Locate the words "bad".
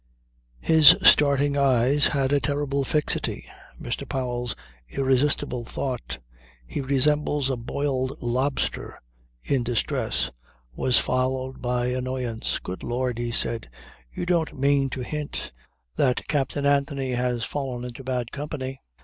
18.03-18.31